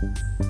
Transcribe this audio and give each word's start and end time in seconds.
Thank 0.00 0.16
you. 0.40 0.47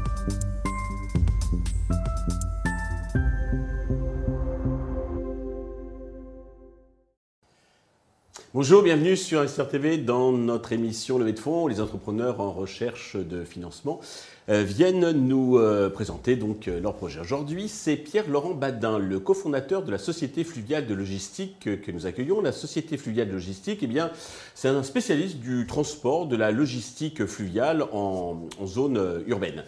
Bonjour, 8.59 8.83
bienvenue 8.83 9.17
sur 9.17 9.39
Investir 9.39 9.69
TV 9.69 9.99
dans 9.99 10.33
notre 10.33 10.73
émission 10.73 11.17
Levée 11.17 11.33
de 11.33 11.39
fonds. 11.39 11.69
Les 11.69 11.81
entrepreneurs 11.81 12.41
en 12.41 12.51
recherche 12.51 13.15
de 13.15 13.45
financement 13.45 14.01
euh, 14.49 14.65
viennent 14.65 15.13
nous 15.13 15.59
euh, 15.59 15.89
présenter 15.91 16.35
donc 16.35 16.67
euh, 16.67 16.81
leur 16.81 16.97
projet. 16.97 17.21
Aujourd'hui, 17.21 17.69
c'est 17.69 17.95
Pierre-Laurent 17.95 18.55
Badin, 18.55 18.99
le 18.99 19.21
cofondateur 19.21 19.85
de 19.85 19.93
la 19.93 19.99
société 19.99 20.43
fluviale 20.43 20.89
de 20.89 20.95
logistique 20.95 21.61
que 21.61 21.93
nous 21.93 22.07
accueillons. 22.07 22.41
La 22.41 22.51
société 22.51 22.97
fluviale 22.97 23.29
de 23.29 23.35
logistique, 23.35 23.79
eh 23.83 23.87
bien, 23.87 24.11
c'est 24.57 24.67
un 24.67 24.83
spécialiste 24.83 25.37
du 25.37 25.65
transport 25.69 26.27
de 26.27 26.35
la 26.35 26.51
logistique 26.51 27.27
fluviale 27.27 27.85
en, 27.93 28.49
en 28.59 28.67
zone 28.67 29.23
urbaine. 29.29 29.63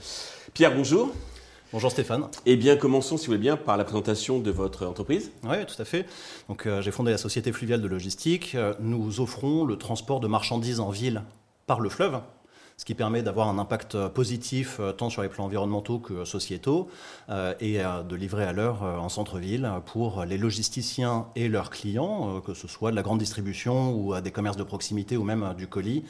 Pierre, 0.53 0.75
bonjour. 0.75 1.15
Bonjour 1.73 1.93
Stéphane. 1.93 2.25
Eh 2.47 2.57
bien, 2.57 2.75
commençons, 2.75 3.17
si 3.17 3.27
vous 3.27 3.31
voulez 3.31 3.39
bien, 3.39 3.57
par 3.57 3.77
la 3.77 3.85
présentation 3.85 4.41
de 4.41 4.51
votre 4.51 4.87
entreprise. 4.87 5.31
Oui, 5.45 5.65
tout 5.67 5.81
à 5.81 5.85
fait. 5.85 6.05
Donc, 6.49 6.67
euh, 6.67 6.83
j'ai 6.83 6.91
fondé 6.91 7.13
la 7.13 7.19
Société 7.19 7.53
fluviale 7.53 7.81
de 7.81 7.87
logistique. 7.87 8.57
Euh, 8.57 8.75
nous 8.81 9.21
offrons 9.21 9.65
le 9.65 9.77
transport 9.79 10.19
de 10.19 10.27
marchandises 10.27 10.81
en 10.81 10.91
ville 10.91 11.23
par 11.69 11.79
le 11.79 11.89
fleuve, 11.89 12.23
ce 12.77 12.85
qui 12.85 12.95
permet 12.95 13.23
d'avoir 13.23 13.47
un 13.47 13.57
impact 13.57 14.09
positif 14.09 14.79
euh, 14.81 14.91
tant 14.91 15.11
sur 15.11 15.23
les 15.23 15.29
plans 15.29 15.45
environnementaux 15.45 16.01
que 16.01 16.25
sociétaux 16.25 16.89
et 17.61 17.79
de 17.79 18.17
livrer 18.17 18.43
à 18.43 18.53
l'heure 18.53 18.83
en 18.83 19.09
centre-ville 19.09 19.71
pour 19.87 20.25
les 20.25 20.39
logisticiens 20.39 21.29
et 21.37 21.47
leurs 21.47 21.71
clients, 21.71 22.41
que 22.41 22.53
ce 22.53 22.67
soit 22.67 22.91
de 22.91 22.97
la 22.97 23.03
grande 23.03 23.21
distribution 23.21 23.93
ou 23.95 24.13
à 24.13 24.21
des 24.21 24.33
commerces 24.33 24.57
de 24.57 24.65
proximité 24.65 25.17
ou 25.17 25.23
même 25.23 25.55
du 25.57 25.69
colis, 25.69 26.03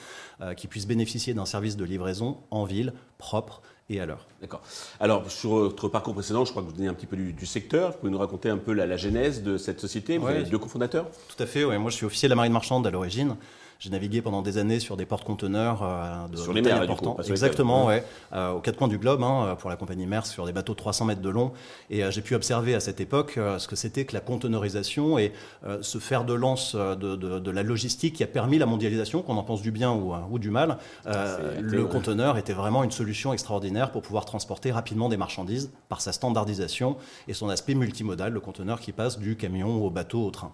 qui 0.56 0.68
puissent 0.68 0.86
bénéficier 0.86 1.34
d'un 1.34 1.44
service 1.44 1.76
de 1.76 1.84
livraison 1.84 2.38
en 2.50 2.64
ville 2.64 2.94
propre 3.18 3.60
et 3.96 4.06
l'heure. 4.06 4.26
D'accord. 4.40 4.62
Alors, 5.00 5.30
sur 5.30 5.50
votre 5.50 5.88
parcours 5.88 6.14
précédent, 6.14 6.44
je 6.44 6.50
crois 6.50 6.62
que 6.62 6.68
vous 6.68 6.74
donnez 6.74 6.88
un 6.88 6.94
petit 6.94 7.06
peu 7.06 7.16
du, 7.16 7.46
secteur. 7.46 7.92
Vous 7.92 7.98
pouvez 7.98 8.12
nous 8.12 8.18
raconter 8.18 8.48
un 8.48 8.58
peu 8.58 8.72
la, 8.72 8.86
la 8.86 8.96
genèse 8.96 9.42
de 9.42 9.58
cette 9.58 9.80
société 9.80 10.18
Vous 10.18 10.26
avez 10.26 10.44
deux 10.44 10.58
cofondateurs? 10.58 11.06
Tout 11.28 11.42
à 11.42 11.46
fait, 11.46 11.64
ouais. 11.64 11.78
Moi, 11.78 11.90
je 11.90 11.96
suis 11.96 12.06
officier 12.06 12.28
de 12.28 12.30
la 12.30 12.36
marine 12.36 12.52
marchande 12.52 12.86
à 12.86 12.90
l'origine. 12.90 13.36
J'ai 13.80 13.88
navigué 13.88 14.20
pendant 14.20 14.42
des 14.42 14.58
années 14.58 14.78
sur 14.78 14.98
des 14.98 15.06
porte-conteneurs 15.06 15.82
euh, 15.82 16.28
de 16.28 16.36
sur 16.36 16.52
les 16.52 16.60
mers, 16.60 16.86
Exactement, 17.26 17.86
ouais. 17.86 18.04
Euh, 18.34 18.50
aux 18.50 18.60
quatre 18.60 18.76
coins 18.76 18.88
du 18.88 18.98
globe, 18.98 19.22
hein, 19.22 19.56
pour 19.58 19.70
la 19.70 19.76
compagnie 19.76 20.04
Mers, 20.04 20.26
sur 20.26 20.44
des 20.44 20.52
bateaux 20.52 20.74
de 20.74 20.78
300 20.78 21.06
mètres 21.06 21.22
de 21.22 21.30
long. 21.30 21.52
Et 21.88 22.04
euh, 22.04 22.10
j'ai 22.10 22.20
pu 22.20 22.34
observer 22.34 22.74
à 22.74 22.80
cette 22.80 23.00
époque 23.00 23.38
ce 23.56 23.66
que 23.66 23.76
c'était 23.76 24.04
que 24.04 24.12
la 24.12 24.20
conteneurisation 24.20 25.18
et 25.18 25.32
ce 25.80 25.96
fer 25.96 26.26
de 26.26 26.34
lance 26.34 26.74
de, 26.74 27.16
de, 27.16 27.50
la 27.50 27.62
logistique 27.62 28.16
qui 28.16 28.22
a 28.22 28.26
permis 28.26 28.58
la 28.58 28.66
mondialisation, 28.66 29.22
qu'on 29.22 29.38
en 29.38 29.42
pense 29.42 29.62
du 29.62 29.70
bien 29.70 29.92
ou, 29.92 30.12
ou 30.30 30.38
du 30.38 30.50
mal. 30.50 30.76
le 31.06 31.84
conteneur 31.86 32.36
était 32.36 32.52
vraiment 32.52 32.84
une 32.84 32.90
solution 32.90 33.32
extraordinaire 33.32 33.92
pour 33.92 34.02
pouvoir 34.02 34.26
transporter 34.26 34.72
rapidement 34.72 35.08
des 35.08 35.16
marchandises 35.16 35.70
par 35.88 36.02
sa 36.02 36.12
standardisation 36.12 36.98
et 37.28 37.32
son 37.32 37.48
aspect 37.48 37.74
multimodal, 37.74 38.30
le 38.30 38.40
conteneur 38.40 38.78
qui 38.78 38.92
passe 38.92 39.18
du 39.18 39.36
camion 39.36 39.82
au 39.82 39.88
bateau 39.88 40.26
au 40.26 40.30
train. 40.30 40.52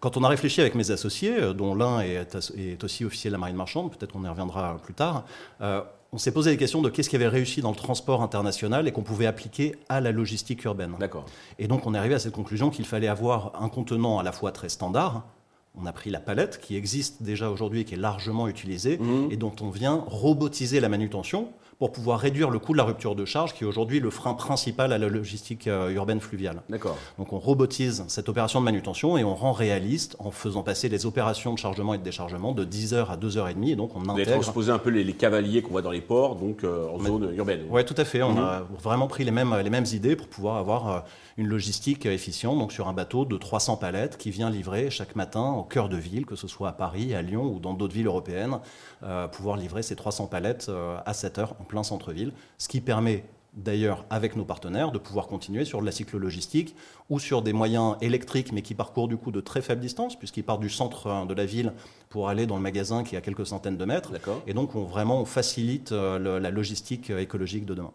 Quand 0.00 0.16
on 0.16 0.24
a 0.24 0.28
réfléchi 0.28 0.60
avec 0.60 0.74
mes 0.74 0.90
associés, 0.90 1.54
dont 1.54 1.76
l'un 1.76 2.00
est 2.00 2.34
est 2.60 2.84
aussi 2.84 3.04
officier 3.04 3.30
de 3.30 3.32
la 3.32 3.38
marine 3.38 3.56
marchande, 3.56 3.90
peut-être 3.90 4.12
qu'on 4.12 4.24
y 4.24 4.28
reviendra 4.28 4.78
plus 4.82 4.94
tard, 4.94 5.24
euh, 5.60 5.82
on 6.12 6.18
s'est 6.18 6.32
posé 6.32 6.50
des 6.50 6.56
questions 6.56 6.82
de 6.82 6.88
qu'est-ce 6.88 7.10
qui 7.10 7.16
avait 7.16 7.28
réussi 7.28 7.60
dans 7.60 7.70
le 7.70 7.76
transport 7.76 8.22
international 8.22 8.86
et 8.88 8.92
qu'on 8.92 9.02
pouvait 9.02 9.26
appliquer 9.26 9.74
à 9.88 10.00
la 10.00 10.12
logistique 10.12 10.64
urbaine. 10.64 10.94
D'accord. 10.98 11.26
Et 11.58 11.68
donc 11.68 11.86
on 11.86 11.94
est 11.94 11.98
arrivé 11.98 12.14
à 12.14 12.18
cette 12.18 12.32
conclusion 12.32 12.70
qu'il 12.70 12.86
fallait 12.86 13.08
avoir 13.08 13.60
un 13.60 13.68
contenant 13.68 14.18
à 14.18 14.22
la 14.22 14.32
fois 14.32 14.52
très 14.52 14.68
standard, 14.68 15.24
on 15.78 15.84
a 15.84 15.92
pris 15.92 16.10
la 16.10 16.20
palette 16.20 16.58
qui 16.60 16.76
existe 16.76 17.22
déjà 17.22 17.50
aujourd'hui 17.50 17.80
et 17.80 17.84
qui 17.84 17.94
est 17.94 17.98
largement 17.98 18.48
utilisée 18.48 18.98
mmh. 18.98 19.30
et 19.30 19.36
dont 19.36 19.54
on 19.60 19.68
vient 19.68 20.02
robotiser 20.06 20.80
la 20.80 20.88
manutention 20.88 21.50
pour 21.78 21.92
pouvoir 21.92 22.20
réduire 22.20 22.48
le 22.50 22.58
coût 22.58 22.72
de 22.72 22.78
la 22.78 22.84
rupture 22.84 23.14
de 23.14 23.26
charge, 23.26 23.52
qui 23.52 23.64
est 23.64 23.66
aujourd'hui 23.66 24.00
le 24.00 24.08
frein 24.08 24.32
principal 24.32 24.92
à 24.92 24.98
la 24.98 25.08
logistique 25.08 25.66
euh, 25.66 25.90
urbaine 25.90 26.20
fluviale. 26.20 26.62
D'accord. 26.70 26.96
Donc 27.18 27.34
on 27.34 27.38
robotise 27.38 28.04
cette 28.08 28.30
opération 28.30 28.60
de 28.60 28.64
manutention 28.64 29.18
et 29.18 29.24
on 29.24 29.34
rend 29.34 29.52
réaliste 29.52 30.16
en 30.18 30.30
faisant 30.30 30.62
passer 30.62 30.88
les 30.88 31.04
opérations 31.04 31.52
de 31.52 31.58
chargement 31.58 31.92
et 31.92 31.98
de 31.98 32.02
déchargement 32.02 32.52
de 32.52 32.64
10 32.64 32.94
heures 32.94 33.10
à 33.10 33.18
2 33.18 33.36
heures 33.36 33.48
et 33.48 33.54
demie. 33.54 33.72
Et 33.72 33.76
donc 33.76 33.94
on 33.94 34.08
intègre... 34.08 34.36
Vous 34.36 34.42
transposé 34.42 34.72
un 34.72 34.78
peu 34.78 34.88
les, 34.88 35.12
cavaliers 35.12 35.62
qu'on 35.62 35.70
voit 35.70 35.82
dans 35.82 35.90
les 35.90 36.00
ports, 36.00 36.36
donc 36.36 36.64
euh, 36.64 36.88
en 36.88 36.98
zone 36.98 37.34
urbaine. 37.36 37.62
Oui, 37.68 37.84
tout 37.84 37.94
à 37.96 38.04
fait. 38.04 38.22
On 38.22 38.32
mhm. 38.32 38.38
a 38.38 38.62
vraiment 38.82 39.06
pris 39.06 39.24
les 39.24 39.30
mêmes, 39.30 39.54
les 39.62 39.70
mêmes 39.70 39.86
idées 39.92 40.16
pour 40.16 40.28
pouvoir 40.28 40.56
avoir 40.56 40.88
euh, 40.88 41.00
une 41.36 41.46
logistique 41.46 42.06
efficiente, 42.06 42.58
donc 42.58 42.72
sur 42.72 42.88
un 42.88 42.94
bateau 42.94 43.26
de 43.26 43.36
300 43.36 43.76
palettes 43.76 44.16
qui 44.16 44.30
vient 44.30 44.48
livrer 44.48 44.88
chaque 44.88 45.14
matin 45.14 45.52
au 45.52 45.62
cœur 45.62 45.90
de 45.90 45.96
ville, 45.96 46.24
que 46.24 46.36
ce 46.36 46.48
soit 46.48 46.70
à 46.70 46.72
Paris, 46.72 47.14
à 47.14 47.20
Lyon 47.20 47.44
ou 47.44 47.58
dans 47.58 47.74
d'autres 47.74 47.94
villes 47.94 48.06
européennes, 48.06 48.58
pouvoir 49.32 49.58
livrer 49.58 49.82
ces 49.82 49.96
300 49.96 50.26
palettes 50.28 50.70
à 51.04 51.12
7 51.12 51.38
heures 51.38 51.54
en 51.60 51.64
plein 51.66 51.82
centre-ville 51.82 52.32
ce 52.58 52.68
qui 52.68 52.80
permet 52.80 53.24
d'ailleurs 53.56 54.04
avec 54.10 54.36
nos 54.36 54.44
partenaires 54.44 54.92
de 54.92 54.98
pouvoir 54.98 55.26
continuer 55.26 55.64
sur 55.64 55.80
de 55.80 55.86
la 55.86 55.92
cyclo-logistique 55.92 56.76
ou 57.08 57.18
sur 57.18 57.42
des 57.42 57.54
moyens 57.54 57.96
électriques 58.02 58.52
mais 58.52 58.62
qui 58.62 58.74
parcourent 58.74 59.08
du 59.08 59.16
coup 59.16 59.30
de 59.30 59.40
très 59.40 59.62
faibles 59.62 59.80
distances 59.80 60.16
puisqu'ils 60.16 60.44
partent 60.44 60.60
du 60.60 60.68
centre 60.68 61.06
euh, 61.06 61.24
de 61.24 61.34
la 61.34 61.46
ville 61.46 61.72
pour 62.10 62.28
aller 62.28 62.46
dans 62.46 62.56
le 62.56 62.62
magasin 62.62 63.02
qui 63.02 63.14
est 63.14 63.18
à 63.18 63.22
quelques 63.22 63.46
centaines 63.46 63.78
de 63.78 63.84
mètres. 63.84 64.12
Et 64.46 64.54
donc 64.54 64.74
on, 64.74 64.84
vraiment 64.84 65.20
on 65.20 65.24
facilite 65.24 65.92
euh, 65.92 66.38
la 66.38 66.50
logistique 66.50 67.10
euh, 67.10 67.18
écologique 67.18 67.64
de 67.64 67.74
demain. 67.74 67.92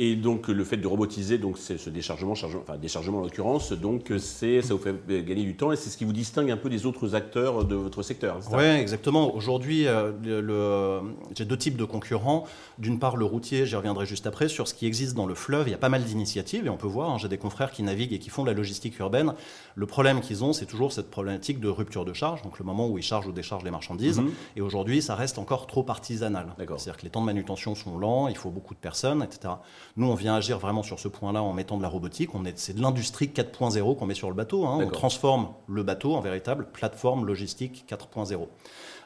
Et 0.00 0.16
donc 0.16 0.48
le 0.48 0.64
fait 0.64 0.76
de 0.76 0.88
robotiser 0.88 1.38
donc 1.38 1.56
c'est 1.56 1.78
ce 1.78 1.88
déchargement, 1.88 2.32
enfin 2.32 2.76
déchargement 2.76 3.18
en 3.18 3.22
l'occurrence, 3.22 3.72
donc 3.72 4.12
c'est 4.18 4.60
ça 4.60 4.74
vous 4.74 4.80
fait 4.80 4.96
gagner 5.24 5.44
du 5.44 5.54
temps 5.54 5.70
et 5.70 5.76
c'est 5.76 5.88
ce 5.88 5.96
qui 5.96 6.04
vous 6.04 6.12
distingue 6.12 6.50
un 6.50 6.56
peu 6.56 6.68
des 6.68 6.84
autres 6.84 7.14
acteurs 7.14 7.64
de 7.64 7.76
votre 7.76 8.02
secteur. 8.02 8.40
Oui, 8.52 8.64
exactement. 8.64 9.32
Aujourd'hui, 9.36 9.86
euh, 9.86 11.00
j'ai 11.36 11.44
deux 11.44 11.56
types 11.56 11.76
de 11.76 11.84
concurrents. 11.84 12.44
D'une 12.78 12.98
part 12.98 13.16
le 13.16 13.24
routier, 13.24 13.66
j'y 13.66 13.76
reviendrai 13.76 14.04
juste 14.04 14.26
après. 14.26 14.48
Sur 14.48 14.66
ce 14.66 14.74
qui 14.74 14.86
existe 14.86 15.14
dans 15.14 15.26
le 15.26 15.34
fleuve, 15.36 15.68
il 15.68 15.70
y 15.70 15.74
a 15.74 15.78
pas 15.78 15.88
mal 15.88 16.02
d'initiatives 16.02 16.66
et 16.66 16.70
on 16.70 16.76
peut 16.76 16.88
voir. 16.88 17.10
Hein, 17.10 17.18
j'ai 17.18 17.28
des 17.28 17.38
confrères 17.38 17.70
qui 17.70 17.84
naviguent 17.84 18.14
et 18.14 18.18
qui 18.18 18.30
font 18.30 18.42
de 18.42 18.48
la 18.48 18.54
logistique 18.54 18.98
urbaine. 18.98 19.34
Le 19.76 19.86
problème 19.86 20.20
qu'ils 20.20 20.42
ont, 20.42 20.52
c'est 20.52 20.66
toujours 20.66 20.92
cette 20.92 21.08
problématique 21.08 21.60
de 21.60 21.68
rupture 21.68 22.04
de 22.04 22.12
charge, 22.12 22.42
donc 22.42 22.58
le 22.58 22.64
moment 22.64 22.88
où 22.88 22.98
ils 22.98 23.04
chargent 23.04 23.28
ou 23.28 23.32
déchargent 23.32 23.64
les 23.64 23.70
marchandises. 23.70 24.18
Mhm. 24.18 24.32
Et 24.56 24.60
aujourd'hui, 24.60 25.02
ça 25.02 25.14
reste 25.14 25.38
encore 25.38 25.68
trop 25.68 25.86
artisanal. 25.88 26.48
C'est-à-dire 26.58 26.96
que 26.96 27.02
les 27.02 27.10
temps 27.10 27.20
de 27.20 27.26
manutention 27.26 27.76
sont 27.76 27.96
lents, 27.96 28.26
il 28.26 28.36
faut 28.36 28.50
beaucoup 28.50 28.74
de 28.74 28.80
personnes, 28.80 29.22
etc. 29.22 29.54
Nous, 29.96 30.06
on 30.06 30.14
vient 30.14 30.34
agir 30.34 30.58
vraiment 30.58 30.82
sur 30.82 30.98
ce 30.98 31.08
point-là 31.08 31.42
en 31.42 31.52
mettant 31.52 31.76
de 31.76 31.82
la 31.82 31.88
robotique. 31.88 32.30
c'est 32.56 32.74
de 32.74 32.82
l'industrie 32.82 33.26
4.0 33.26 33.96
qu'on 33.96 34.06
met 34.06 34.14
sur 34.14 34.28
le 34.28 34.34
bateau. 34.34 34.66
Hein. 34.66 34.78
On 34.80 34.90
transforme 34.90 35.48
le 35.68 35.82
bateau 35.82 36.14
en 36.14 36.20
véritable 36.20 36.66
plateforme 36.72 37.26
logistique 37.26 37.84
4.0. 37.88 38.46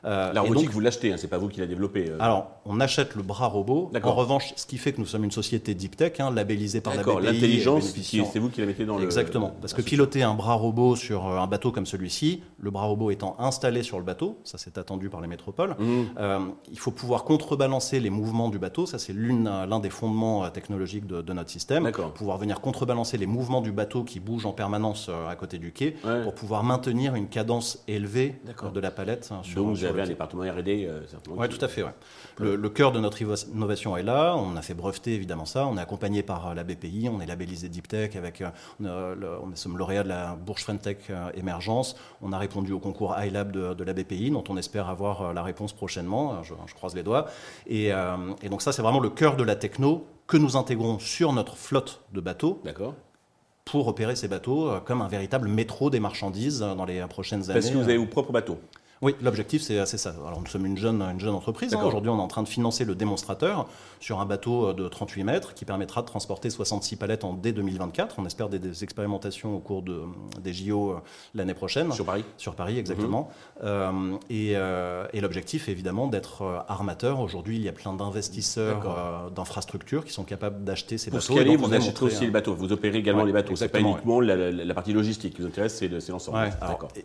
Euh, 0.04 0.32
la 0.32 0.40
robotique, 0.40 0.70
vous 0.70 0.80
l'achetez, 0.80 1.12
hein, 1.12 1.16
c'est 1.18 1.28
pas 1.28 1.38
vous 1.38 1.48
qui 1.48 1.60
la 1.60 1.66
développez. 1.66 2.10
Euh. 2.10 2.16
Alors, 2.20 2.50
on 2.64 2.80
achète 2.80 3.14
le 3.14 3.22
bras 3.22 3.46
robot. 3.46 3.90
En 4.02 4.14
revanche, 4.14 4.52
ce 4.56 4.66
qui 4.66 4.78
fait 4.78 4.92
que 4.92 5.00
nous 5.00 5.06
sommes 5.06 5.24
une 5.24 5.30
société 5.30 5.74
deep 5.74 5.96
tech, 5.96 6.20
hein, 6.20 6.32
labellisée 6.32 6.80
par 6.80 6.94
la 6.94 7.02
BPI. 7.02 7.22
l'intelligence, 7.22 7.94
c'est 7.94 8.38
vous 8.38 8.50
qui 8.50 8.60
la 8.60 8.66
mettez 8.66 8.84
dans 8.84 8.98
le. 8.98 9.04
Exactement. 9.04 9.52
Parce 9.60 9.74
que 9.74 9.82
piloter 9.82 10.22
un 10.22 10.34
bras 10.34 10.54
robot 10.54 10.96
sur 10.96 11.26
euh, 11.26 11.38
un 11.38 11.46
bateau 11.46 11.72
comme 11.72 11.86
celui-ci, 11.86 12.42
le 12.58 12.70
bras 12.70 12.84
robot 12.84 13.10
étant 13.10 13.36
installé 13.38 13.82
sur 13.82 13.98
le 13.98 14.04
bateau, 14.04 14.38
ça 14.44 14.58
c'est 14.58 14.78
attendu 14.78 15.08
par 15.08 15.20
les 15.20 15.28
métropoles, 15.28 15.76
mmh. 15.78 16.02
il 16.70 16.78
faut 16.78 16.90
pouvoir 16.90 17.24
contrebalancer 17.24 18.00
les 18.00 18.10
mouvements 18.10 18.48
du 18.48 18.58
bateau. 18.58 18.86
Ça, 18.86 18.98
c'est 18.98 19.12
l'un 19.14 19.80
des 19.80 19.90
fondements 19.90 20.48
technologiques 20.50 21.06
de, 21.06 21.32
notre 21.32 21.50
système. 21.50 21.90
Pouvoir 22.14 22.38
venir 22.38 22.60
contrebalancer 22.60 23.16
les 23.18 23.26
mouvements 23.26 23.60
du 23.60 23.72
bateau 23.72 24.04
qui 24.04 24.20
bouge 24.20 24.46
en 24.46 24.52
permanence 24.52 25.10
à 25.28 25.34
côté 25.36 25.58
du 25.58 25.72
quai 25.72 25.96
pour 26.24 26.34
pouvoir 26.34 26.64
maintenir 26.64 27.14
une 27.14 27.28
cadence 27.28 27.82
élevée 27.88 28.36
de 28.72 28.80
la 28.80 28.90
palette 28.90 29.30
hein, 29.32 29.40
sur, 29.42 29.74
avez 29.88 30.02
un 30.02 30.06
département 30.06 30.42
R&D, 30.42 30.86
euh, 30.88 31.00
Oui, 31.28 31.48
tout 31.48 31.64
à 31.64 31.68
fait. 31.68 31.84
Le, 32.38 32.68
cœur 32.68 32.92
de 32.92 33.00
notre 33.00 33.20
innovation 33.20 33.96
est 33.96 34.02
là. 34.02 34.36
On 34.36 34.56
a 34.56 34.62
fait 34.62 34.74
breveter 34.74 35.14
évidemment 35.14 35.44
ça. 35.44 35.66
On 35.66 35.76
est 35.76 35.80
accompagné 35.80 36.22
par 36.22 36.48
euh, 36.48 36.54
la 36.54 36.64
BPI. 36.64 37.08
On 37.12 37.20
est 37.20 37.26
labellisé 37.26 37.68
Deep 37.68 37.88
Tech 37.88 38.16
avec. 38.16 38.42
Euh, 38.42 39.14
on, 39.42 39.54
sommes 39.54 39.76
lauréat 39.76 40.04
de 40.04 40.08
la 40.08 40.36
Bourse 40.36 40.62
French 40.62 40.82
Tech 40.82 40.98
Émergence. 41.34 41.96
On 42.22 42.32
a 42.32 42.38
répondu 42.38 42.72
au 42.72 42.78
concours 42.78 43.16
iLab 43.18 43.50
de, 43.50 43.74
de, 43.74 43.84
la 43.84 43.92
BPI, 43.92 44.30
dont 44.30 44.44
on 44.48 44.56
espère 44.56 44.88
avoir 44.88 45.34
la 45.34 45.42
réponse 45.42 45.72
prochainement. 45.72 46.42
Je, 46.42 46.54
croise 46.74 46.94
les 46.94 47.02
doigts. 47.02 47.26
Et, 47.66 47.88
et 47.88 48.48
donc 48.48 48.62
ça, 48.62 48.72
c'est 48.72 48.82
vraiment 48.82 49.00
le 49.00 49.10
cœur 49.10 49.36
de 49.36 49.42
la 49.42 49.56
techno 49.56 50.06
que 50.28 50.36
nous 50.36 50.56
intégrons 50.56 50.98
sur 50.98 51.32
notre 51.32 51.56
flotte 51.56 52.02
de 52.12 52.20
bateaux. 52.20 52.60
D'accord 52.64 52.94
pour 53.64 53.86
opérer 53.86 54.16
ces 54.16 54.28
bateaux 54.28 54.70
comme 54.86 55.02
un 55.02 55.08
véritable 55.08 55.46
métro 55.46 55.90
des 55.90 56.00
marchandises 56.00 56.60
dans 56.60 56.86
les 56.86 57.00
prochaines 57.06 57.50
années. 57.50 57.60
Parce 57.60 57.68
que 57.68 57.76
vous 57.76 57.84
avez 57.84 57.98
vos 57.98 58.06
propres 58.06 58.32
bateaux 58.32 58.58
oui, 59.00 59.14
l'objectif 59.22 59.62
c'est 59.62 59.84
ça. 59.86 60.10
Alors 60.26 60.40
nous 60.40 60.46
sommes 60.46 60.66
une 60.66 60.76
jeune, 60.76 61.02
une 61.02 61.20
jeune 61.20 61.34
entreprise. 61.34 61.74
Hein. 61.74 61.84
Aujourd'hui, 61.84 62.10
on 62.10 62.18
est 62.18 62.22
en 62.22 62.28
train 62.28 62.42
de 62.42 62.48
financer 62.48 62.84
le 62.84 62.94
démonstrateur 62.94 63.68
sur 64.00 64.20
un 64.20 64.26
bateau 64.26 64.68
euh, 64.68 64.74
de 64.74 64.88
38 64.88 65.24
mètres 65.24 65.54
qui 65.54 65.64
permettra 65.64 66.02
de 66.02 66.06
transporter 66.06 66.50
66 66.50 66.96
palettes 66.96 67.24
en 67.24 67.32
dès 67.34 67.52
2024. 67.52 68.16
On 68.18 68.26
espère 68.26 68.48
des, 68.48 68.82
expérimentations 68.82 69.54
au 69.54 69.58
cours 69.60 69.82
de, 69.82 70.02
des 70.40 70.52
JO 70.52 70.90
euh, 70.90 70.96
l'année 71.34 71.54
prochaine. 71.54 71.92
Sur 71.92 72.04
Paris 72.04 72.24
Sur 72.36 72.54
Paris, 72.54 72.78
exactement. 72.78 73.30
Mhm. 73.62 73.64
Euh, 73.64 74.16
et, 74.30 74.52
et 75.16 75.20
l'objectif 75.20 75.68
évidemment 75.68 76.06
d'être 76.06 76.64
armateur. 76.68 77.20
Aujourd'hui, 77.20 77.56
il 77.56 77.62
y 77.62 77.68
a 77.68 77.72
plein 77.72 77.92
d'investisseurs 77.92 79.30
d'infrastructures 79.34 80.04
qui 80.04 80.12
sont 80.12 80.24
capables 80.24 80.64
d'acheter 80.64 80.98
ces 80.98 81.10
bateaux. 81.10 81.34
Pour 81.34 81.38
ce 81.38 81.56
vous 81.56 81.74
achèterez 81.74 82.06
aussi 82.06 82.24
les 82.24 82.30
bateaux. 82.30 82.54
Vous 82.54 82.72
opérez 82.72 82.98
également 82.98 83.24
les 83.24 83.32
bateaux. 83.32 83.56
C'est 83.56 83.68
pas 83.68 83.80
uniquement 83.80 84.20
la, 84.20 84.74
partie 84.74 84.92
logistique 84.92 85.34
qui 85.34 85.42
vous 85.42 85.48
intéresse, 85.48 85.76
c'est 85.76 86.08
l'ensemble. 86.08 86.50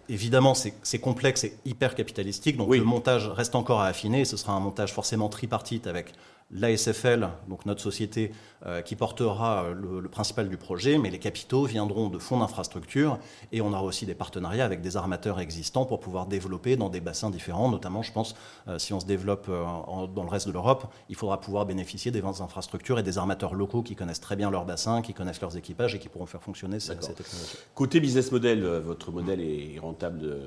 évidemment, 0.09 0.53
c'est 0.53 0.99
complexe, 0.99 1.41
c'est 1.41 1.57
hyper 1.65 1.82
capitalistique. 1.89 2.57
Donc 2.57 2.73
le 2.73 2.83
montage 2.83 3.27
reste 3.27 3.55
encore 3.55 3.81
à 3.81 3.87
affiner. 3.87 4.25
ce 4.25 4.37
sera 4.37 4.53
un 4.53 4.59
montage 4.59 4.93
forcément 4.93 5.29
tripartite 5.29 5.87
avec 5.87 6.13
l'ASFL, 6.53 7.29
donc 7.47 7.65
notre 7.65 7.81
société 7.81 8.31
euh, 8.65 8.81
qui 8.81 8.95
portera 8.95 9.65
euh, 9.65 10.01
le, 10.01 10.07
principal 10.07 10.47
du 10.47 10.57
projet, 10.57 10.97
mais 10.97 11.09
les 11.09 11.19
capitaux 11.19 11.65
viendront 11.65 12.09
de 12.09 12.19
fonds 12.19 12.39
d'infrastructure 12.39 13.17
et 13.51 13.61
on 13.61 13.73
aura 13.73 13.83
aussi 13.83 14.05
des 14.05 14.15
partenariats 14.15 14.63
avec 14.63 14.81
des 14.81 14.95
armateurs 14.95 15.39
existants 15.39 15.85
pour 15.85 15.99
pouvoir 15.99 16.27
développer 16.27 16.77
dans 16.77 16.89
des 16.89 17.01
bassins 17.01 17.29
différents, 17.29 17.69
notamment 17.69 18.03
je 18.03 18.11
pense 18.11 18.35
euh, 18.67 18.79
si 18.79 18.93
on 18.93 18.99
se 18.99 19.05
développe 19.05 19.47
dans 19.47 20.23
le 20.23 20.29
reste 20.29 20.47
de 20.47 20.53
l'Europe, 20.53 20.85
il 21.09 21.15
faudra 21.15 21.41
pouvoir 21.41 21.65
bénéficier 21.65 22.11
des 22.11 22.23
infrastructures 22.23 22.99
et 22.99 23.03
des 23.03 23.17
armateurs 23.17 23.53
locaux 23.53 23.81
qui 23.81 23.95
connaissent 23.95 24.21
très 24.21 24.35
bien 24.35 24.49
leurs 24.49 24.65
bassins, 24.65 25.01
qui 25.01 25.13
connaissent 25.13 25.41
leurs 25.41 25.57
équipages 25.57 25.95
et 25.95 25.99
qui 25.99 26.07
pourront 26.07 26.25
faire 26.25 26.41
fonctionner 26.41 26.79
cette, 26.79 27.01
technologie. 27.01 27.57
Côté 27.75 27.99
business 27.99 28.31
model, 28.31 28.63
votre 28.63 29.11
modèle 29.11 29.41
est 29.41 29.77
rentable 29.79 30.19
de 30.19 30.41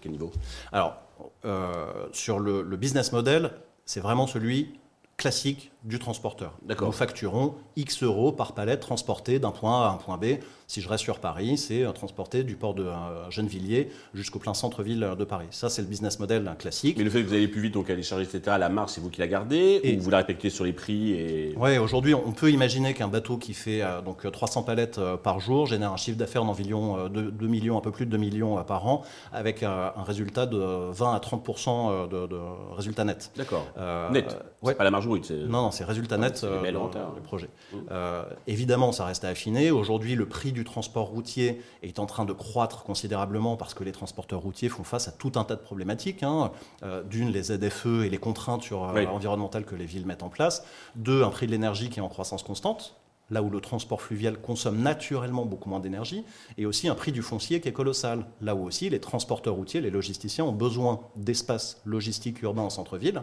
quel 0.00 0.10
niveau? 0.10 0.32
Alors, 0.72 0.96
sur 2.12 2.40
le, 2.40 2.62
le 2.62 2.76
business 2.76 3.12
model, 3.12 3.52
c'est 3.84 4.00
vraiment 4.00 4.26
celui 4.26 4.79
classique 5.20 5.70
du 5.84 5.98
transporteur. 5.98 6.54
Nous 6.66 6.92
facturons 6.92 7.54
X 7.76 8.02
euros 8.02 8.32
par 8.32 8.54
palette 8.54 8.80
transportée 8.80 9.38
d'un 9.38 9.50
point 9.50 9.82
A 9.82 9.88
à 9.88 9.90
un 9.92 9.96
point 9.96 10.16
B. 10.16 10.38
Si 10.66 10.80
je 10.80 10.88
reste 10.88 11.02
sur 11.02 11.18
Paris, 11.18 11.58
c'est 11.58 11.82
euh, 11.84 11.92
transporter 11.92 12.44
du 12.44 12.54
port 12.54 12.74
de 12.74 12.84
euh, 12.84 13.30
Gennevilliers 13.30 13.90
jusqu'au 14.14 14.38
plein 14.38 14.54
centre-ville 14.54 15.14
de 15.18 15.24
Paris. 15.24 15.48
Ça, 15.50 15.68
c'est 15.68 15.82
le 15.82 15.88
business 15.88 16.20
model 16.20 16.54
classique. 16.58 16.96
Mais 16.96 17.04
le 17.04 17.10
fait 17.10 17.22
que 17.22 17.28
vous 17.28 17.34
allez 17.34 17.48
plus 17.48 17.60
vite, 17.60 17.74
donc 17.74 17.90
aller 17.90 18.02
charger, 18.02 18.24
etc., 18.24 18.56
la 18.58 18.68
marge, 18.68 18.90
c'est 18.90 19.00
vous 19.00 19.10
qui 19.10 19.20
la 19.20 19.26
gardez 19.26 19.80
et 19.82 19.96
ou 19.96 20.00
vous 20.00 20.10
la 20.10 20.18
respectez 20.18 20.48
sur 20.48 20.64
les 20.64 20.72
prix 20.72 21.12
et... 21.12 21.54
Oui, 21.56 21.76
aujourd'hui, 21.78 22.14
on 22.14 22.32
peut 22.32 22.50
imaginer 22.50 22.94
qu'un 22.94 23.08
bateau 23.08 23.36
qui 23.36 23.52
fait 23.52 23.82
euh, 23.82 24.00
donc 24.00 24.30
300 24.30 24.62
palettes 24.62 25.00
par 25.22 25.40
jour 25.40 25.66
génère 25.66 25.92
un 25.92 25.96
chiffre 25.96 26.18
d'affaires 26.18 26.44
d'environ 26.44 27.08
2, 27.08 27.46
millions, 27.46 27.76
un 27.76 27.82
peu 27.82 27.90
plus 27.90 28.06
de 28.06 28.10
2 28.10 28.16
millions 28.16 28.62
par 28.64 28.86
an, 28.86 29.02
avec 29.32 29.62
un, 29.62 29.92
résultat 30.06 30.46
de 30.46 30.58
20 30.92 31.14
à 31.14 31.20
30 31.20 32.10
de, 32.10 32.26
de, 32.26 32.36
résultat 32.76 33.04
net. 33.04 33.32
D'accord. 33.36 33.66
net 34.12 34.36
ouais. 34.62 34.74
pas 34.74 34.84
la 34.84 34.90
marge 34.90 35.09
Non, 35.48 35.62
non, 35.62 35.70
c'est 35.70 35.84
résultat 35.84 36.16
net 36.16 36.44
du 36.44 37.20
projet. 37.22 37.48
Mmh. 37.72 37.78
évidemment, 38.46 38.92
ça 38.92 39.04
reste 39.04 39.24
à 39.24 39.28
affiner. 39.28 39.70
Aujourd'hui, 39.70 40.14
le 40.14 40.26
prix 40.26 40.52
du 40.52 40.60
du 40.60 40.64
transport 40.64 41.06
routier 41.06 41.62
est 41.82 41.98
en 41.98 42.04
train 42.04 42.26
de 42.26 42.34
croître 42.34 42.84
considérablement 42.84 43.56
parce 43.56 43.72
que 43.72 43.82
les 43.82 43.92
transporteurs 43.92 44.40
routiers 44.40 44.68
font 44.68 44.84
face 44.84 45.08
à 45.08 45.12
tout 45.12 45.32
un 45.36 45.44
tas 45.44 45.56
de 45.56 45.62
problématiques. 45.62 46.22
Hein. 46.22 46.52
Euh, 46.82 47.02
d'une, 47.02 47.30
les 47.30 47.44
ZFE 47.44 48.04
et 48.04 48.10
les 48.10 48.18
contraintes 48.18 48.62
sur, 48.62 48.84
euh, 48.84 49.06
environnementales 49.06 49.64
que 49.64 49.74
les 49.74 49.86
villes 49.86 50.04
mettent 50.04 50.22
en 50.22 50.28
place. 50.28 50.64
Deux, 50.96 51.22
un 51.24 51.30
prix 51.30 51.46
de 51.46 51.52
l'énergie 51.52 51.88
qui 51.88 51.98
est 51.98 52.02
en 52.02 52.08
croissance 52.08 52.42
constante 52.42 52.96
là 53.32 53.44
où 53.44 53.48
le 53.48 53.60
transport 53.60 54.02
fluvial 54.02 54.40
consomme 54.40 54.82
naturellement 54.82 55.46
beaucoup 55.46 55.68
moins 55.68 55.78
d'énergie, 55.78 56.24
et 56.58 56.66
aussi 56.66 56.88
un 56.88 56.96
prix 56.96 57.12
du 57.12 57.22
foncier 57.22 57.60
qui 57.60 57.68
est 57.68 57.72
colossal, 57.72 58.26
là 58.40 58.56
où 58.56 58.66
aussi 58.66 58.90
les 58.90 58.98
transporteurs 58.98 59.54
routiers, 59.54 59.80
les 59.80 59.90
logisticiens 59.90 60.44
ont 60.44 60.52
besoin 60.52 60.98
d'espace 61.14 61.80
logistique 61.84 62.42
urbain 62.42 62.62
en 62.62 62.70
centre-ville. 62.70 63.22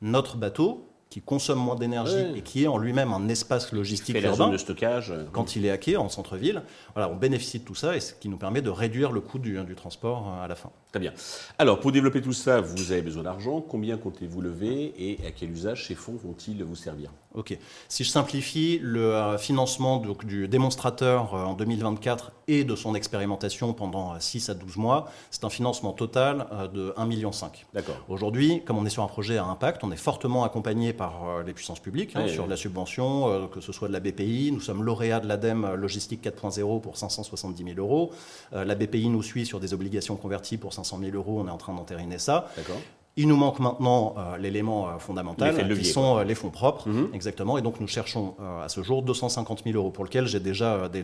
Notre 0.00 0.38
bateau, 0.38 0.88
qui 1.10 1.20
consomme 1.20 1.58
moins 1.58 1.76
d'énergie 1.76 2.26
et 2.34 2.42
qui 2.42 2.64
est 2.64 2.66
en 2.66 2.78
lui-même 2.78 3.12
un 3.12 3.28
espace 3.28 3.72
logistique 3.72 4.16
urbain. 4.16 4.48
de 4.48 4.56
stockage. 4.56 5.10
Euh, 5.10 5.24
quand 5.32 5.56
il 5.56 5.64
est 5.64 5.70
hacké 5.70 5.96
en 5.96 6.08
centre-ville, 6.08 6.62
voilà, 6.94 7.08
on 7.10 7.16
bénéficie 7.16 7.60
de 7.60 7.64
tout 7.64 7.74
ça 7.74 7.96
et 7.96 8.00
ce 8.00 8.14
qui 8.14 8.28
nous 8.28 8.36
permet 8.36 8.62
de 8.62 8.70
réduire 8.70 9.12
le 9.12 9.20
coût 9.20 9.38
du, 9.38 9.62
du 9.62 9.74
transport 9.74 10.28
euh, 10.28 10.44
à 10.44 10.48
la 10.48 10.54
fin. 10.54 10.70
Très 10.90 11.00
bien. 11.00 11.12
Alors, 11.58 11.80
pour 11.80 11.92
développer 11.92 12.20
tout 12.20 12.32
ça, 12.32 12.60
vous 12.60 12.92
avez 12.92 13.02
besoin 13.02 13.22
d'argent. 13.22 13.60
Combien 13.60 13.96
comptez-vous 13.96 14.40
lever 14.40 14.92
et 14.98 15.18
à 15.26 15.30
quel 15.30 15.50
usage 15.50 15.86
ces 15.86 15.94
fonds 15.94 16.16
vont-ils 16.22 16.62
vous 16.64 16.76
servir? 16.76 17.10
Ok. 17.34 17.56
Si 17.88 18.04
je 18.04 18.10
simplifie, 18.10 18.78
le 18.80 19.14
euh, 19.14 19.38
financement 19.38 19.98
donc, 19.98 20.24
du 20.24 20.48
démonstrateur 20.48 21.34
en 21.34 21.54
2024 21.54 22.32
et 22.48 22.64
de 22.64 22.76
son 22.76 22.94
expérimentation 22.94 23.72
pendant 23.72 24.18
6 24.18 24.50
à 24.50 24.54
12 24.54 24.76
mois, 24.76 25.10
c'est 25.30 25.44
un 25.44 25.50
financement 25.50 25.92
total 25.92 26.46
de 26.72 26.92
1,5 26.96 27.06
million. 27.06 27.30
D'accord. 27.72 27.96
Aujourd'hui, 28.08 28.62
comme 28.64 28.78
on 28.78 28.86
est 28.86 28.90
sur 28.90 29.02
un 29.02 29.08
projet 29.08 29.38
à 29.38 29.44
impact, 29.44 29.84
on 29.84 29.90
est 29.90 29.96
fortement 29.96 30.44
accompagné 30.44 30.92
par 30.94 31.28
euh, 31.28 31.42
les 31.42 31.52
puissances 31.52 31.80
publiques 31.80 32.16
hein, 32.16 32.26
sur 32.28 32.46
la 32.46 32.56
subvention, 32.56 33.28
euh, 33.28 33.46
que 33.46 33.60
ce 33.60 33.72
soit 33.72 33.88
de 33.88 33.92
la 33.92 34.00
BPI. 34.00 34.50
Nous 34.52 34.60
sommes 34.60 34.82
lauréats 34.82 35.20
de 35.20 35.28
l'ADEME 35.28 35.64
euh, 35.64 35.76
Logistique 35.76 36.24
4.0 36.24 36.80
pour 36.80 36.96
570 36.96 37.64
000 37.64 37.78
euros. 37.78 38.12
la 38.52 38.74
BPI 38.74 39.08
nous 39.08 39.22
suit 39.22 39.46
sur 39.46 39.60
des 39.60 39.74
obligations 39.74 40.16
converties 40.16 40.56
pour 40.56 40.72
500 40.72 40.98
000 41.00 41.16
euros. 41.16 41.40
On 41.40 41.48
est 41.48 41.50
en 41.50 41.58
train 41.58 41.74
d'entériner 41.74 42.18
ça. 42.18 42.48
Il 43.16 43.28
nous 43.28 43.36
manque 43.36 43.60
maintenant 43.60 44.14
l'élément 44.40 44.98
fondamental, 44.98 45.54
qui 45.78 45.84
sont 45.84 46.20
les 46.20 46.34
fonds 46.34 46.50
propres, 46.50 46.88
mhm. 46.88 47.10
exactement. 47.14 47.58
Et 47.58 47.62
donc 47.62 47.80
nous 47.80 47.86
cherchons 47.86 48.34
à 48.62 48.68
ce 48.68 48.82
jour 48.82 49.02
250 49.02 49.62
000 49.64 49.76
euros, 49.76 49.90
pour 49.90 50.04
lequel 50.04 50.26
j'ai 50.26 50.40
déjà 50.40 50.88
des, 50.88 51.02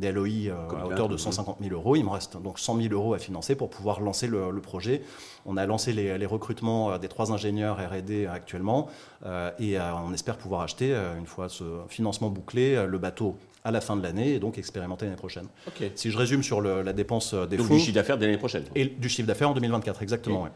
des 0.00 0.12
LOI 0.12 0.52
à 0.52 0.86
hauteur 0.86 1.08
de 1.08 1.16
150 1.16 1.58
000 1.62 1.72
euros. 1.72 1.94
Il 1.94 2.04
me 2.04 2.10
reste 2.10 2.40
donc 2.42 2.58
100 2.58 2.80
000 2.82 2.94
euros 2.94 3.14
à 3.14 3.18
financer 3.18 3.54
pour 3.54 3.70
pouvoir 3.70 4.00
lancer 4.00 4.26
le 4.26 4.60
projet 4.60 5.02
on 5.46 5.56
a 5.56 5.64
lancé 5.64 5.92
les, 5.92 6.26
recrutements 6.26 6.92
euh, 6.92 6.98
des 6.98 7.08
trois 7.08 7.32
ingénieurs 7.32 7.78
R&D 7.78 8.26
actuellement 8.26 8.88
euh, 9.24 9.50
et 9.58 9.78
euh, 9.78 9.82
on 10.06 10.12
espère 10.12 10.36
pouvoir 10.36 10.62
acheter, 10.62 10.94
une 11.18 11.26
fois 11.26 11.48
ce 11.48 11.64
financement 11.88 12.28
bouclé, 12.28 12.84
le 12.86 12.98
bateau 12.98 13.36
à 13.64 13.70
la 13.70 13.80
fin 13.80 13.96
de 13.96 14.02
l'année 14.02 14.34
et 14.34 14.38
donc 14.38 14.58
expérimenter 14.58 15.06
l'année 15.06 15.16
prochaine. 15.16 15.46
Si 15.94 16.10
je 16.10 16.18
résume 16.18 16.42
sur 16.42 16.60
la 16.60 16.92
dépense 16.92 17.34
des 17.34 17.56
donc 17.56 17.66
fonds... 17.66 17.74
du 17.74 17.80
chiffre 17.80 17.94
d'affaires 17.94 18.18
de 18.18 18.24
l'année 18.24 18.38
prochaine. 18.38 18.64
Et 18.74 18.86
du 18.86 19.08
chiffre 19.08 19.26
d'affaires 19.26 19.50
en 19.50 19.54
2024, 19.54 20.02
exactement. 20.02 20.48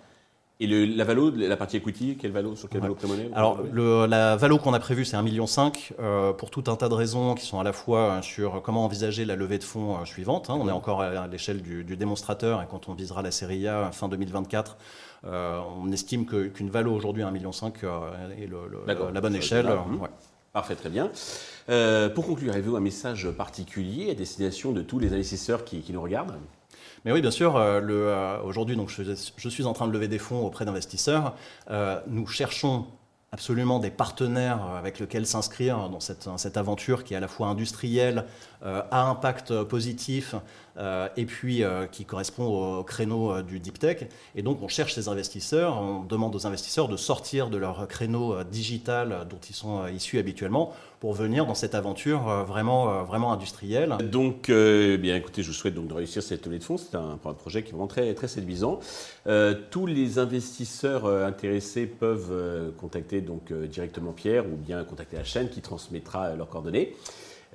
Et 0.63 0.67
la 0.67 1.05
valo, 1.05 1.31
la 1.31 1.57
partie 1.57 1.79
equity, 1.79 2.19
quelle 2.19 2.33
valo, 2.33 2.55
sur 2.55 2.69
quelle 2.69 2.83
valo 2.83 2.95
Alors, 3.35 3.63
la 3.73 4.37
valo 4.37 4.59
qu'on 4.59 4.75
a 4.75 4.79
prévue, 4.79 5.07
c'est 5.07 5.17
1,5 5.17 5.23
million 5.23 5.47
euh, 5.99 6.35
pour 6.35 6.51
tout 6.51 6.65
un 6.67 6.77
tas 6.77 6.91
de 6.91 6.95
raisons 6.95 7.35
qui 7.35 7.47
sont 7.47 7.59
à 7.59 7.65
la 7.65 7.73
fois 7.73 8.01
euh, 8.01 8.23
sur 8.23 8.61
comment 8.61 8.85
envisager 8.85 9.25
la 9.25 9.37
levée 9.37 9.57
de 9.57 9.65
fonds 9.65 9.97
euh, 9.97 10.05
suivante. 10.05 10.51
Hein. 10.51 10.59
On 10.61 10.69
est 10.69 10.73
encore 10.73 11.01
à 11.01 11.27
l'échelle 11.29 11.63
du, 11.63 11.97
démonstrateur 11.97 12.61
et 12.61 12.67
quand 12.71 12.91
on 12.91 12.95
visera 12.95 13.23
la 13.23 13.31
série 13.31 13.67
A 13.69 13.91
fin 13.91 14.09
2024, 14.09 14.77
on 15.25 15.91
estime 15.93 16.27
qu'une 16.27 16.69
valo 16.69 16.93
aujourd'hui 16.93 17.23
à 17.23 17.31
1,5 17.31 17.33
million 17.33 17.53
est 17.53 19.13
la 19.15 19.21
bonne 19.21 19.37
échelle. 19.37 19.67
Parfait, 20.53 20.75
très 20.75 20.91
bien. 20.91 21.11
pour 22.15 22.27
conclure, 22.27 22.53
avez-vous 22.53 22.77
un 22.77 22.81
message 22.81 23.31
particulier 23.31 24.11
à 24.11 24.15
destination 24.15 24.73
de 24.73 24.83
tous 24.83 24.99
les 24.99 25.15
investisseurs 25.15 25.65
qui 25.65 25.85
nous 25.91 26.03
regardent? 26.03 26.37
Mais 27.05 27.13
oui, 27.13 27.21
bien 27.21 27.31
sûr, 27.31 27.57
euh, 27.57 27.81
euh, 27.81 28.41
aujourd'hui, 28.43 28.77
donc, 28.77 28.91
je, 28.91 29.49
suis 29.49 29.65
en 29.65 29.73
train 29.73 29.87
de 29.87 29.93
lever 29.93 30.09
des 30.09 30.19
fonds 30.19 30.45
auprès 30.47 30.65
d'investisseurs. 30.65 31.35
Euh, 31.71 32.01
nous 32.07 32.27
cherchons 32.27 32.87
absolument 33.33 33.79
des 33.79 33.91
partenaires 33.91 34.63
avec 34.77 34.99
lesquels 34.99 35.27
s'inscrire 35.27 35.89
dans 35.89 36.01
cette, 36.01 36.29
cette, 36.37 36.57
aventure 36.57 37.05
qui 37.05 37.15
est 37.15 37.17
à 37.17 37.21
la 37.21 37.29
fois 37.29 37.47
industrielle, 37.47 38.25
à 38.63 39.09
impact 39.09 39.63
positif, 39.63 40.35
et 41.17 41.25
puis 41.27 41.63
qui 41.93 42.05
correspond 42.05 42.79
au 42.79 42.83
créneau 42.83 43.41
du 43.43 43.61
deep 43.61 43.79
tech. 43.79 44.09
Et 44.35 44.43
donc 44.43 44.61
on 44.63 44.69
cherche 44.69 44.95
ces 44.95 45.09
investisseurs, 45.09 45.81
on 45.81 46.03
demande 46.03 46.35
aux 46.35 46.47
investisseurs 46.47 46.89
de 46.89 46.97
sortir 46.97 47.51
de 47.51 47.57
leur 47.57 47.87
créneau 47.87 48.43
digital 48.43 49.27
dont 49.31 49.39
ils 49.49 49.55
sont 49.55 49.87
issus 49.87 50.19
habituellement 50.19 50.75
pour 51.01 51.15
venir 51.15 51.47
dans 51.47 51.55
cette 51.55 51.75
aventure 51.75 52.29
euh, 52.29 52.45
vraiment, 52.45 52.93
euh, 52.93 53.03
vraiment 53.03 53.33
industrielle. 53.33 53.97
Donc, 54.11 54.51
euh, 54.51 54.99
bien 54.99 55.17
écoutez, 55.17 55.43
je 55.43 55.49
vous 55.49 55.55
souhaite 55.55 55.75
donc 55.75 55.89
de 55.89 55.95
réussir 55.95 56.23
cette 56.23 56.45
levée 56.45 56.59
de 56.59 56.65
fonds. 56.65 56.77
C'est 56.77 56.95
un, 56.95 57.17
projet 57.17 57.63
qui 57.63 57.69
est 57.69 57.73
vraiment 57.73 57.87
très, 57.87 58.13
très 58.15 58.29
séduisant. 58.29 58.81
tous 59.71 59.87
les 59.87 60.19
investisseurs 60.19 61.07
intéressés 61.07 61.87
peuvent 61.87 62.73
donc 63.21 63.53
directement 63.53 64.13
Pierre 64.13 64.47
ou 64.47 64.57
bien 64.57 64.85
contacter 64.85 65.17
la 65.17 65.25
chaîne 65.25 65.49
qui 65.49 65.61
transmettra 65.61 66.35
leurs 66.35 66.49
coordonnées. 66.49 66.95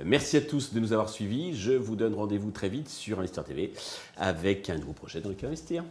Merci 0.03 0.37
à 0.37 0.41
tous 0.41 0.73
de 0.73 0.79
nous 0.79 0.91
avoir 0.91 1.09
suivis. 1.09 1.55
Je 1.55 1.71
vous 1.71 1.95
donne 1.95 2.13
rendez-vous 2.13 2.51
très 2.51 2.67
vite 2.67 2.89
sur 2.89 3.19
Investir 3.19 3.45
TV 3.45 3.71
avec 4.17 4.69
un 4.69 4.77
nouveau 4.77 4.93
projet 4.93 5.21
dans 5.21 5.29
lequel 5.29 5.47
investir. 5.47 5.83